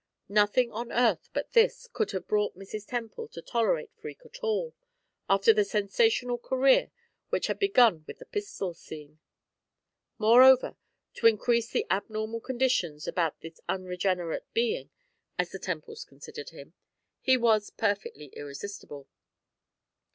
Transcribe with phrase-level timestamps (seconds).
[0.29, 2.87] Nothing on earth but this could have brought Mrs.
[2.87, 4.73] Temple to tolerate Freke at all,
[5.29, 6.89] after the sensational career
[7.29, 9.19] which had begun with the pistol scene.
[10.17, 10.75] Moreover,
[11.13, 14.89] to increase the abnormal conditions about this unregenerate being,
[15.37, 16.73] as the Temples considered him,
[17.19, 19.07] he was perfectly irresistible.